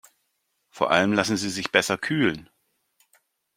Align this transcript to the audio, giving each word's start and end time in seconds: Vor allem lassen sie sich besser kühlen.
Vor 0.71 0.89
allem 0.89 1.13
lassen 1.13 1.37
sie 1.37 1.51
sich 1.51 1.71
besser 1.71 1.95
kühlen. 1.95 2.49